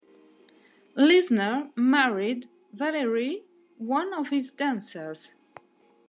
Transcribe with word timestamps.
Lisner 0.97 1.69
married 1.75 2.49
Valerie, 2.73 3.43
one 3.77 4.15
of 4.15 4.29
his 4.29 4.51
dancers. 4.51 5.35